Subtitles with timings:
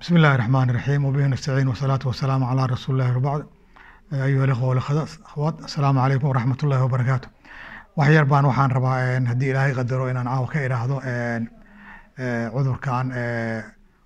[0.00, 3.46] بسم الله الرحمن الرحيم وبه نستعين والصلاة والسلام على رسول الله وبعد
[4.12, 7.28] أيها الأخوة والأخوات السلام عليكم ورحمة الله وبركاته
[7.96, 10.96] waxyar baan waxaan rabaa haddii ilaahay qadaro inaan caawa ka idhaahdo
[12.54, 13.06] cudurkan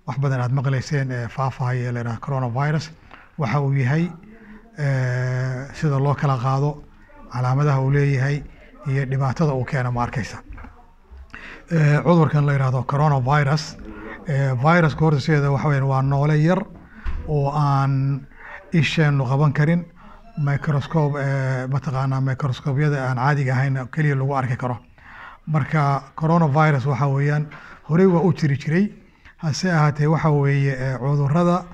[0.07, 2.85] wax badan aad maqlayseen faafahaya la yidhaha coronavirus
[3.41, 4.03] waxa uu yahay
[5.79, 6.69] sida loo kala qaado
[7.33, 8.37] calaamadaha uu leeyahay
[8.91, 10.37] iyo dhibaatada uu keeno ma arkaysa
[12.07, 13.63] cudurkan la yidhaahdo coronavirus
[14.26, 16.64] viruska horta sideeda waxa waa noole yar
[17.28, 18.26] oo aan
[18.72, 19.84] isheenu qaban karin.
[20.38, 21.16] Microscope
[21.72, 24.76] mataqaanaa microscopyada aan caadiga ahayn keliya lagu arki karo.
[25.46, 27.46] Marka coronavirus waxa weeyaan
[27.88, 28.92] horey waa u jiri jiray.
[29.38, 31.64] Hase ahaatee waxa weeye cudurrada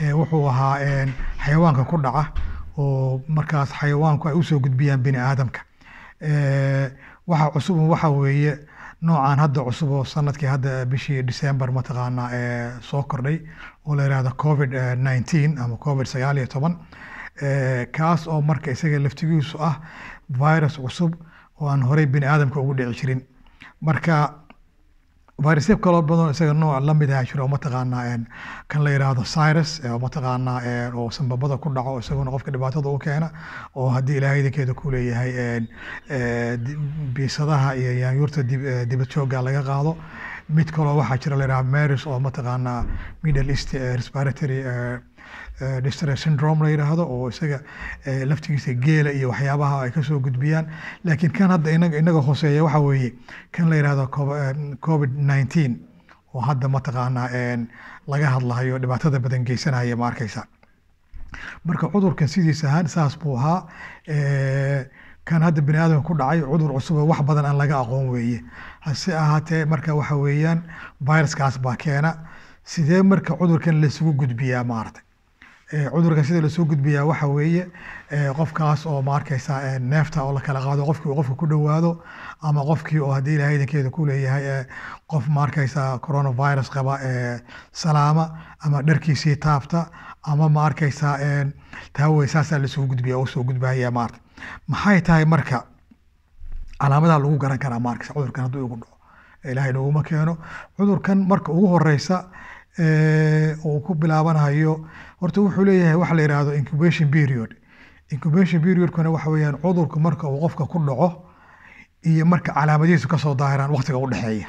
[0.00, 1.06] wuxuu ahaa
[1.44, 2.32] xayawaanka ku dhaca
[2.78, 5.60] oo markaas xayawaanku ay u soo gudbiyaan bini aadamka.
[7.26, 8.58] Waxa cusub waxa weeye
[9.06, 13.38] noocan hadda cusub oo sannadkii hadda bishii december mataqaanaa soo kordhay
[13.86, 14.72] oo la yihahdo covid
[15.06, 16.74] nineteen ama covid sagaal iyo toban.
[17.96, 19.74] Kaas oo marka isaga laftigiisu ah
[20.40, 21.12] virus cusub
[21.60, 23.20] oo aan horey bini aadamka ugu dhici jirin.
[23.80, 24.14] Marka
[25.44, 28.16] virusya kaloo badan isaga nooc la mid aha jiro oo mataqaanaa
[28.72, 30.60] kan la yidhaahdo cyrus oo mataqaanaa
[30.96, 33.28] oo sanbabada ku dhaco isaguna qofka dhibaatada u keena
[33.76, 35.60] oo haddii ilaahay idinkeeda ku leeyahay
[37.14, 38.42] biisadaha iyo yaanyuurta
[38.90, 39.92] dibad jooga laga qaado.
[40.48, 42.86] Mid kaloo waxaa jira la yidhaha maris oo mataqaanaa
[43.22, 44.58] middle east respiratory
[45.82, 47.60] distress syndrome la yidhaahdo oo isaga
[48.30, 50.66] laftigiisa geela iyo waxyaabaha ay ka soo gudbiyaan.
[51.04, 53.12] Laakiin kan hadda inaga inaga hooseeya waxa weeye
[53.52, 54.06] kan la yidhaahdo
[54.80, 55.78] covid nineteen
[56.34, 57.28] oo hadda mataqaanaa
[58.06, 60.44] laga hadlahayo dhibaatada badan geysanaya ma arkaysa.
[61.64, 63.66] Marka cudurkan sidiisa ahaan saas buu ahaa
[65.26, 68.44] kan hadda bini aadamka ku dhacay cudur cusub wax badan aan laga aqoon weeye.
[68.80, 70.62] Hase ahaatee marka waxa weeyaan
[71.08, 72.12] viruskaas baa keena.
[72.64, 75.02] Sidee marka cudurkan laisugu gudbiyaa maaragtay
[75.70, 77.66] cudurka sida la soo gudbiyaa waxa weeye
[78.36, 82.02] qofkaas oo ma arkaysa neefta oo la kala qaado qofkii qofka ku dhowaado
[82.42, 84.64] ama qofkii oo haddii ilaahay idinkeeda ku leeyahay
[85.10, 86.98] qof ma arkaysa coronavirus qaba
[87.72, 88.28] salaama
[88.64, 89.86] ama dharkiisii taabta
[90.22, 91.18] ama ma arkaysa
[91.92, 93.42] taawey saasaa la soo gudbiya oo soo
[93.92, 94.18] maarta
[94.68, 95.64] maxay tahay marka
[96.78, 98.92] calaamadaha lagu garan karaa ma arkaysa cudurkan hadduu igu dhaco?
[99.46, 100.38] Ilaahay noguma keeno.
[100.76, 102.24] Cudurkan marka ugu horeysa
[102.78, 104.86] uu ku bilaabanayo.
[105.20, 107.54] Horta wuxuu leeyahay waxa la yidhaahdo incubation period.
[108.12, 111.08] Incubation periodkuna waxa weeyaan cudurku marka uu qofka ku dhaco
[112.04, 114.46] iyo marka calaamadihiisu ka soo daahiraan waqtiga u dhexeeya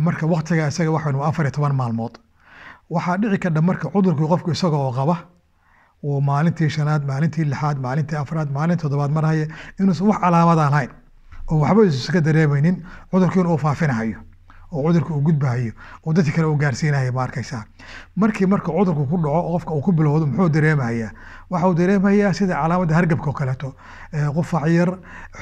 [0.00, 2.14] marka waqtiga isaga waxa waa afar iyo toban maalmood.
[2.90, 5.16] Waxaa dhici kadha marka cudurkii qofku isaga oo qaba
[6.04, 9.46] uu maalintii shanaad maalintii lixaad maalintii afraad maalintii toddobaad marhaya
[9.80, 10.90] inuusan wax calaamadan lahayn
[11.50, 12.76] oo waxba iska dareemaynin
[13.12, 14.18] cudurkii inuu faafinahayo
[14.72, 15.72] oo cudurka uu gudbahayo
[16.06, 17.62] oo dadki kale uu gaarsiinayo ma arkaysaa
[18.16, 21.10] markii marka cudurku ku dhaco qofka uu ku bilowdo muxuu dareemayaa?
[21.50, 23.74] Waxa uu dareemayaa sida calaamadda hargabka oo kaleeto.
[24.36, 24.90] Qufac yar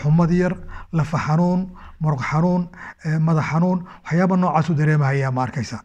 [0.02, 0.54] xumad yar
[0.92, 1.60] lafa xanuun
[2.00, 2.62] muruq xanuun
[3.26, 5.82] madax xanuun waxyaaba noocaasuu dareemayaa ma arkaysaa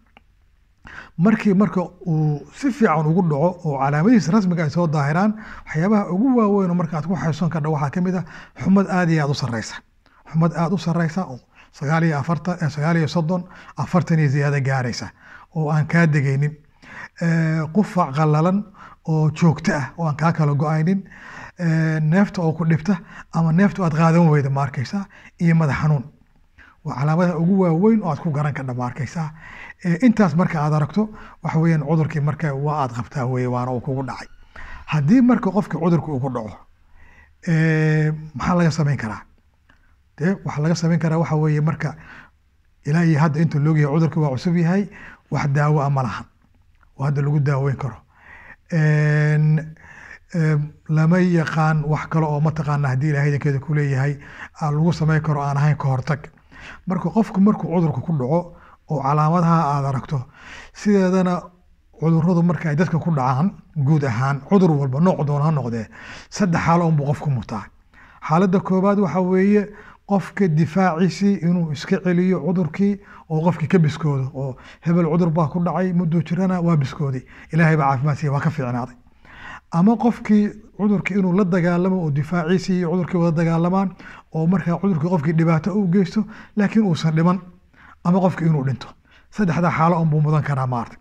[1.17, 5.31] markii marka uu si fiican ugu dhaco oo calaamadihiisa rasmiga ay soo daahiraan
[5.65, 8.25] waxyaabaha ugu waaweyn marka aad ku xaysoon kardha waxaa ka mid ah
[8.63, 9.75] xumad aad iyo aad u sarreysa
[10.31, 11.39] xumad aad u sarreysa oo
[11.79, 13.43] sagaal iyo afartan sagaal iyo soddon
[13.77, 15.07] afartan iyo ziyaada gaaraysa
[15.55, 16.53] oo aan kaa degaynin
[17.75, 18.63] qufac qallalan
[19.11, 20.99] oo joogto ah oo aan kaa kala go'aynin
[22.01, 22.95] neefta oo ku dhibta
[23.33, 25.05] ama neefta aad qaadan weyda ma arkaysaa
[25.41, 26.03] iyo madax xanuun.
[26.85, 29.29] Waa calaamadaha ugu waaweyn oo aad ku garan kadha ma arkaysaa.
[30.05, 31.09] Intaas marka aad aragto
[31.43, 34.27] waxa weeyaan cudurkii marka waa aad qabtaa weye waana uu kugu dhacay.
[34.85, 36.57] Haddii marka qofkii cudurka uu ku dhaco
[38.37, 39.21] maxaa laga samayn karaa
[40.17, 41.95] de waxaa laga samayn karaa waxa weeye marka
[42.85, 44.83] ilaa iyo hadda intuu loogyahay cudurkii waa cusub yahay
[45.31, 46.25] wax daawo a ma lahan.
[46.97, 47.97] Oo hadda lagu daaweyn karo.
[50.89, 54.17] Lama yaqaan wax kale oo mataqaana haddii ilahay idinkeeda ku leeyahay
[54.61, 56.21] lagu samayn karo aan ahayn ka hortag.
[56.87, 58.55] Marka qofku markuu cudurka ku dhaco
[58.89, 60.19] oo calaamadaha aad aragto
[60.73, 61.41] sideedana
[61.99, 63.47] cuduradu marka ay dadka ku dhacaan
[63.85, 65.85] guud ahaan cudur walba nooc doona ha noqdee
[66.29, 67.65] saddex xaalo unbuu qofku mutaa.
[68.27, 69.61] Xaaladda koowaad waxa weeye
[70.09, 72.93] qofka difaaciisii inuu iska celiyo cudurkii
[73.29, 77.21] oo qofkii ka biskoodo oo hebel cudur baa ku dhacay mudduu jirana waa biskooday
[77.53, 78.95] ilaahay baa caafimaad siiya waa ka fiicnaaday.
[79.71, 83.89] Ama qofkii cudurkii inuu la dagaalamo oo difaaciisii iyo cudurkii wada dagaalamaan
[84.35, 86.23] oo markaa cudurkii qofkii dhibaato u geysto
[86.57, 87.39] laakiin uusan dhiman
[88.03, 88.87] ama qofkii inuu dhinto.
[89.31, 90.95] Saddexdaa xaalo unbuu mudan karaa maarta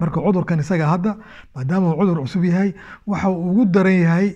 [0.00, 1.16] marka cudurkan isaga hadda
[1.54, 2.72] maadaama uu cudur cusub yahay
[3.06, 4.28] waxa uu ugu daran yahay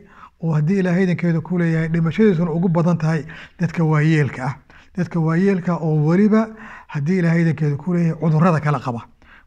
[0.43, 3.25] oo haddii ilaahay idankeeda ku leeyahay dhimashadiisuna ugu badan tahay
[3.61, 4.55] dadka waayeelka ah.
[4.97, 6.49] Dadka waayeelka oo weliba
[6.89, 9.01] haddii ilaahay idankeeda ku leeyahay cudurrada kala qaba.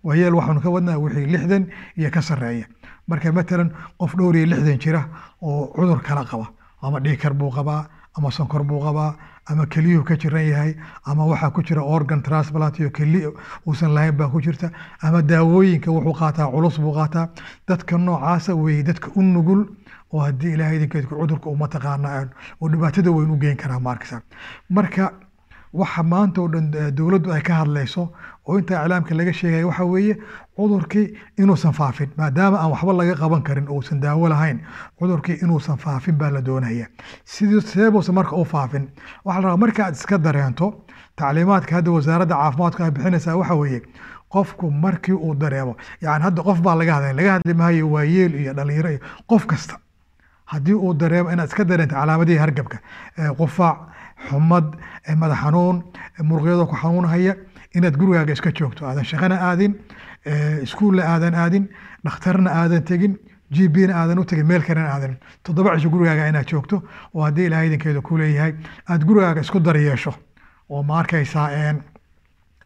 [0.04, 1.64] Waayeel waxaanu ka wadnaa wixii lixdan
[1.98, 2.66] iyo ka sarreeya.
[3.08, 5.02] Marka matalan qof dhowr iyo lixdan jira
[5.42, 6.48] oo cudur kala qaba
[6.82, 7.86] ama dhiikar buu qabaa
[8.18, 9.16] ama sonkor buu qabaa
[9.50, 10.74] ama keliyuhu ka jiran yahay
[11.06, 13.22] ama waxaa ku jira organ transplant iyo keli
[13.68, 14.72] uusan lahayn baa ku jirta
[15.02, 17.30] ama daawooyinka wuxuu qaataa culus buu qaataa.
[17.68, 19.66] Dadka noocaasa weeye dadka u nugul
[20.14, 22.30] oo haddii ilaahay idinkeedku cudurka uu mataqaana
[22.62, 24.22] uu dhibaatada weyn u geyn karaa maarkasa
[24.70, 25.12] marka
[25.74, 28.04] waxa maanta oo dhan dowladdu ay ka hadlayso
[28.48, 30.16] oo inta iclaamka laga sheegaya waxa weeye
[30.58, 31.06] cudurkii
[31.42, 34.60] inuusan faafin maadaama aan waxba laga qaban karin uusan daawo lahayn
[35.00, 36.88] cudurkii inuusan faafin baa la doonaya.
[37.26, 38.90] Sidii marka u faafin
[39.26, 40.86] waxaa la rabaa marka aad iska dareento
[41.16, 43.82] tacliimaadka hadda wasaaradda caafimaadku ay bixinaysaa waxa weeye
[44.34, 48.54] qofku markii uu dareemo yani hadda qof baa laga hadlay laga hadli maayo waa iyo
[48.54, 49.78] dhalinyaro iyo qof kasta
[50.54, 52.78] haddii uu dareemo inaad iska dareento calaamadihii hargabka
[53.40, 53.78] qufaac
[54.30, 54.66] xumad
[55.22, 55.78] madax xanuun
[56.30, 57.34] muruqyada ku xanuunhaya
[57.78, 59.74] inaad gurigaaga iska joogto aadan shaqana aadin
[60.64, 61.70] iskuulla aadan aadin
[62.06, 63.14] dhakhtarna aadan tegin
[63.56, 65.18] g b na aadan u tegin meel kalena aadan.
[65.44, 66.82] Toddoba cisho gurigaaga inaad joogto
[67.14, 68.54] oo haddii ilahay idinkeeda ku leeyahay
[68.90, 70.14] aad gurigaaga isku daryeesho.
[70.70, 71.48] Oo ma arkaysaa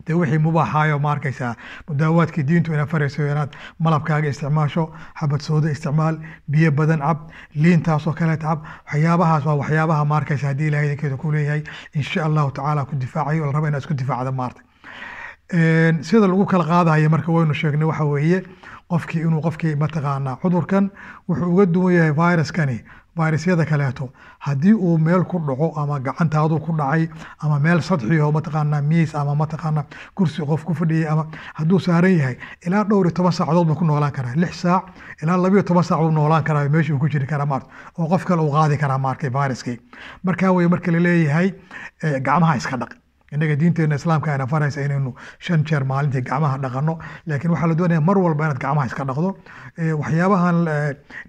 [0.07, 1.55] de wixii mubaaxaayo ma arkaysaa?
[1.89, 4.83] Mudaawaadkii diintu ina farayso inaad malabkaaga isticmaasho
[5.19, 10.87] xabad sooda isticmaal biyo badan cab liintaasoo kale cab waxyaabahaas waa waxyaabaha ma haddii ilahay
[10.87, 11.63] idinkeeda ku leeyahay.
[11.93, 14.61] Insha allahu tacaala ku difaacayo la raba inaad isku difaacda maarta
[16.01, 18.43] sida lagu kala qaadayo marka waynu sheegnay waxa weeye
[18.89, 20.91] qofkii inuu qofkii mataqaanaa cudurkan
[21.29, 22.77] wuxuu uga duwan yahay viruskani
[23.17, 24.09] virusyada kaleeto.
[24.39, 27.07] Haddii uu meel ku dhaco ama gacantaadu ku dhacay
[27.39, 29.85] ama meel sadxiyo mataqaanaa miis ama mataqaanaa
[30.15, 31.23] kursi qof ku fadhiyay ama
[31.53, 32.35] hadduu saaran yahay
[32.67, 34.35] ilaa dhowr iyo toban saacadood buu ku noolaan karaa.
[34.35, 34.83] Lix saac
[35.23, 37.67] ilaa labiyo toban saac buu noolaan karaa meesha uu ku jiri karaa maarta
[37.97, 39.77] oo qof kale uu qaadi karaa maarkay viruskii
[40.23, 41.53] markaa weye marka la leeyahay
[42.27, 42.91] gacmaha iska dhaq
[43.33, 46.93] innaga diinteena islaamka ayna faraysa inaynu shan jeer maalintii gacmaha dhaqano
[47.27, 49.29] laakiin waxaa la doonaya mar walba inaad gacmaha iska dhaqdo.
[50.01, 50.57] Waxyaabahan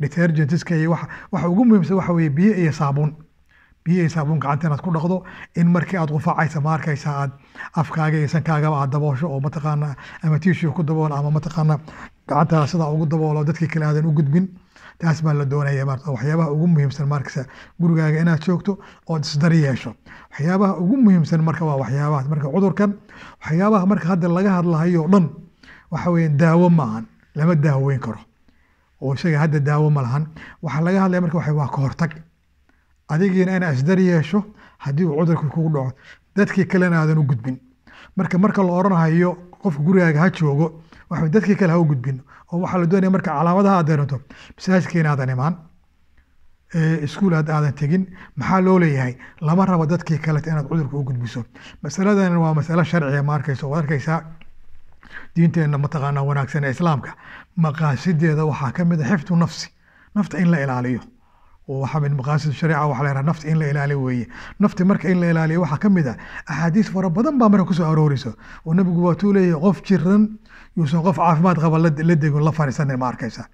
[0.01, 0.91] detergentiska iyo
[1.33, 3.15] waxa ugu muhiimsan waxa weeye biyo iyo saabuun
[3.87, 5.17] biyo iyo saabuun gacanta inaad ku dhaqdo.
[5.55, 7.31] In markii aad qufacaysa ma arkaysa aad
[7.81, 11.79] afkaaga iyo sankaagaba aad daboosho oo mataqaana ama tissue ku dabool ama mataqaana
[12.29, 14.49] gacantaada sidaa ugu daboolo dadkii kale aadan u gudbin.
[14.99, 16.11] Taas baa la doonaya maarta.
[16.11, 17.45] Waxyaabaha ugu muhiimsan markasa
[17.81, 19.95] gurigaaga inaad joogto ood isdari yeesho.
[20.33, 22.91] Waxyaabaha ugu muhiimsan marka waa waxyaabahaas marka cudurkan
[23.45, 25.27] waxyaabaha marka hadda laga hadlahayo dhan
[25.93, 27.05] waxa weeye daawo maahan
[27.39, 28.21] lama daaweyn karo.
[29.03, 30.25] Oo isaga hadda daawo ma lahan.
[30.65, 31.81] Waxaa laga hadlaya marka waa ka
[33.13, 34.39] adigiina inaad isdari yeesho
[34.85, 35.93] haddii uu cudurka kugu dhaco
[36.37, 37.57] dadkii kalena aadan u gudbin.
[38.17, 39.31] Marka marka la oranahayo
[39.63, 40.67] qofka gurigaaga ha joogo
[41.11, 42.21] waxa dadkii kale ha u gudbin.
[42.53, 44.19] Oo waxaa la doonaya marka calaamadaha aad dareento
[44.57, 45.55] masaajidka inaadan imaan
[47.07, 48.05] iskuul aad aadan tegin
[48.37, 49.15] maxaa loo leeyahay?
[49.41, 51.45] Lama rabo dadkii kaleta inaad cudurka u gudbiso.
[51.83, 54.21] Masaladan waa masalo sharciga ma arkayso waad arkaysaa?
[55.37, 57.11] Diinteenna mataqaanaa wanaagsan ee islaamka.
[57.57, 59.69] Maqaasideeda waxaa ka mid a xifdu nafsi
[60.15, 61.01] nafta in la ilaaliyo
[61.69, 64.27] waxaa min maqaasid shariica waxaa la yidhaha nafta in la ilaaliyo weeye.
[64.61, 66.17] Nafti marka in la ilaaliyo waxaa ka mid ah
[66.47, 68.35] axaadiis fara badan baa marka ku soo arooreyso.
[68.67, 70.29] Oo nebigu waatuu leeyahay qof jiran
[70.77, 73.49] yuusan qof caafimaad qaba la degin la fariisanin ma arkaysa.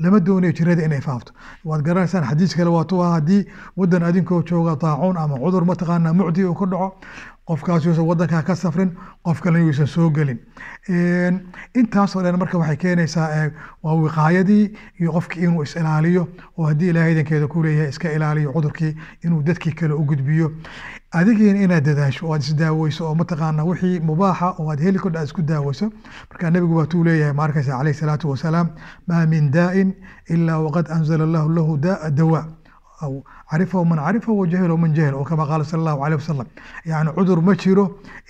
[0.00, 1.32] Lama doonayo jirada inay faafto.
[1.64, 3.44] Waad garanaysaan xadiis kale waatuu ah haddii
[3.76, 6.96] wadan adinkoo jooga daacuun ama cudur mataqaanaa mucdi uu ku dhaco
[7.50, 8.90] qofkaas yuusan wadankaa ka safrin
[9.26, 10.38] qof kalena yuusan soo gelin.
[11.80, 13.28] Intaasoo dhan marka waxay keenaysaa
[13.82, 14.64] waa wiqaayadii
[15.00, 16.28] iyo qofkii inuu is ilaaliyo
[16.58, 18.92] oo haddii ilaahay idankeeda ku leeyahay iska ilaaliyo cudurkii
[19.24, 20.52] inuu dadkii kale u gudbiyo.
[21.12, 25.26] Adigiina inaad dadaasho oo aad isdaaweyso oo mataqaana wixii mubaaxa oo aad heli kodha aad
[25.30, 25.90] isku daaweyso
[26.30, 28.68] marka nebigu waatuu leeyahay ma arkaysa calayhi salaatu wasalaam
[29.08, 29.90] maa min daa'in
[30.36, 31.76] ilaa waqad anzala allahu lahu
[32.20, 32.44] dawaa
[33.04, 33.12] aw
[33.50, 36.48] carifahu man carifahu wajahilhu man jahil oo kama qaala sala allahu caleyh wasalam
[36.92, 37.84] yacni cudur ma jiro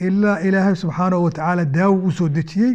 [0.08, 2.72] ilaa ilaahay subxaanahu watacaala daawo u dejiyey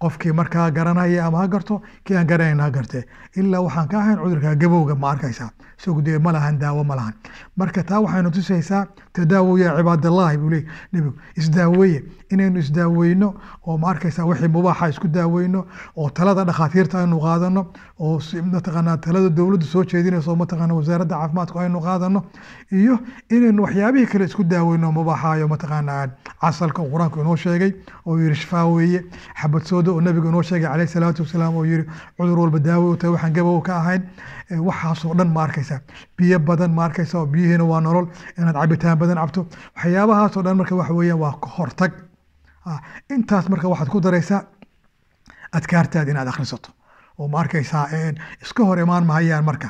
[0.00, 3.04] qofkii markaa garanaya ama ha garto kii aan garanayn ha garte.
[3.36, 5.50] Ilaa waxaan ka ahayn cudurka gabowga ma arkaysaa.
[5.78, 7.14] Isagu dee ma lahan daawo ma lahan.
[7.56, 11.14] Marka taa waxaynu tusaysaa tadaawo yaa cibaadallahi buu leey nebigu.
[11.36, 13.34] Isdaaweeye inaynu isdaaweyno
[13.66, 17.66] oo ma arkaysaa wixii mubaaxa isku daaweyno oo talada dhakhaatiirta aynu qaadano
[18.00, 18.20] oo
[18.52, 22.24] mataqaanaa talada dowladdu soo jeedinayso mataqaana wasaaradda caafimaadku aynu qaadano
[22.72, 22.98] iyo
[23.30, 26.08] inaynu waxyaabihii kale isku daaweyno mubaaxaayo mataqaanaa
[26.40, 27.72] casalka qur'aanku inoo sheegay
[28.06, 29.00] oo yiri shifaa weeye
[29.40, 31.84] xabad sooda oo nabigu inoo sheegay calayhi salaatu wasalaam oo yiri
[32.18, 34.02] cudur walba daawo u tahay waxaan gabow ka ahayn.
[34.68, 35.80] Waxaasoo dhan ma arkaysaa.
[36.16, 38.06] Biyo badan ma arkaysa oo biyihiina waa nolol.
[38.38, 39.46] Inaad cabitaan badan cabto.
[39.76, 41.92] Waxyaabahaasoo dhan marka waxa weeyaan waa ka hortag.
[43.14, 44.42] Intaas marka waxaad ku daraysaa
[45.52, 46.70] adkaartaada inaad akhrisato
[47.18, 47.86] oo ma arkaysaa
[48.42, 49.68] iska hor imaan mahayaan marka.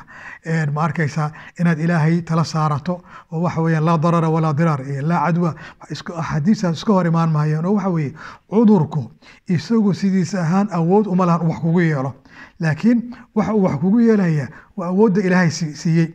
[0.73, 5.25] Ma arkaysaa inaad ilaahay tala saarato oo waxa weeyaan laa darara walaa diraar iyo laa
[5.27, 5.55] cadwa
[5.91, 8.13] axaadiistaas iska hor imaan mahayaan oo waxa weeye
[8.51, 9.11] cudurku
[9.49, 12.15] isagu sidiisa ahaan awood uma lahan wax kugu yeelo.
[12.61, 16.09] Laakiin waxa uu wax kugu yeelaya waa awoodda ilaahay siiyey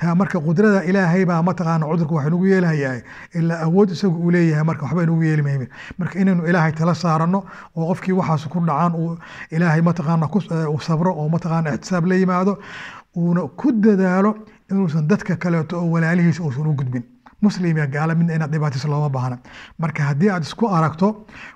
[0.00, 3.00] taa marka qudrada ilaahay baa mataqaana cudurka wax nagu yeelahayaa
[3.38, 7.40] ilaa awood isagu uu leeyahay marka waxba inugu yeeli maymin marka inaynu ilaahay tala saarano
[7.76, 9.16] oo qofkii waxaas ku dhacaan uu
[9.56, 10.28] ilaahay mataqaana
[10.76, 12.58] u sabro oo mataqaana ixtisaab la yimaado
[13.16, 14.30] uuna ku dadaalo
[14.70, 17.04] inuusan dadka kaleeto oo walaalihiisa uusan u gudbin.
[17.44, 19.36] Muslim iyo gaala midna inaad dhibaatayso looma baahna.
[19.78, 21.08] Marka haddii aad isku aragto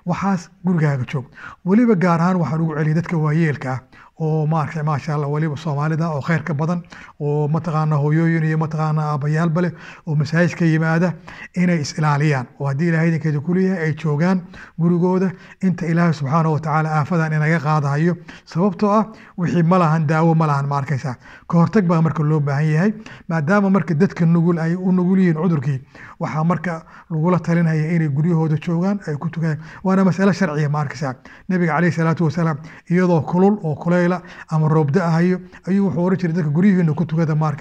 [0.05, 1.25] waxaas gurigaaga joog.
[1.65, 3.79] Weliba gaar ahaan waxaan ugu celiyay dadka waayeelka ah
[4.25, 6.83] oo maaragtay maasha allah weliba soomaalida oo khayrka badan
[7.19, 9.71] oo mataqaana hooyooyin iyo mataqaana aabayaalba leh
[10.07, 11.13] oo masaajidka yimaada
[11.61, 12.47] inay is ilaaliyaan.
[12.59, 14.41] Oo haddii ilaahay idinkeeda kuleeyahay ay joogaan
[14.81, 15.31] gurigooda
[15.63, 18.13] inta ilaahay subxaana watacaala aafadan inaga qaadahayo
[18.53, 19.03] sababtoo ah
[19.37, 21.15] wixii ma daawo ma ma arkaysaa.
[21.47, 22.91] Ka baa marka loo baahan yahay
[23.29, 25.79] maadaama marka dadka nugul ay u nugul yihiin cudurkii
[26.19, 31.13] waxaa marka lagula talinaya inay guryahooda joogaan ay ku tukaan waana masale sharciya ma arkaysaa.
[31.49, 32.57] Nabiga caleyhi salaatu wasalaam
[32.91, 33.75] iyadoo kulul oo
[34.11, 37.51] kuleyla ama roobda ahayo ayuu wuxuu oran jiray dadka guryihiina ku tukada ma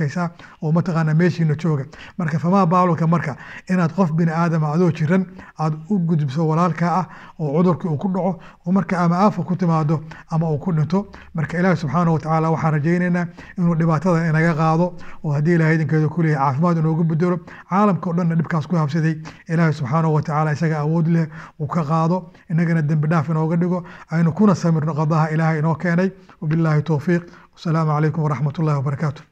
[0.63, 1.85] oo mataqaana meeshiina jooga.
[2.19, 3.37] Marka famaa baalulka marka
[3.69, 5.27] inaad qof bini aadama adoo jiran
[5.59, 7.07] aad u gudbiso walaalka ah
[7.39, 11.07] oo cudurkii uu ku dhaco oo marka ama aafa ku timaado ama uu ku dhinto
[11.35, 13.27] marka ilaahi subxaana watacaala waxaan rajaynaynaa
[13.59, 17.37] inuu dhibaatada inaga qaado oo haddii ilahay idinkeeda kuleeyahay caafimaad inoogu bedelo
[17.71, 19.15] caalamka o dhanna dhibkaas ku habsaday
[19.49, 21.27] ilaahi subxaanahu watacaala isaga awood leh
[21.61, 26.11] uu ka qaado inagana dembi dhaaf inooga dhigo aynu kuna samirno qadaha ilaahay inoo keenay
[26.43, 27.23] wabilaahi towfiiq
[27.55, 29.23] wasalaamu calaykum waraxmat ullahi wabarakaatu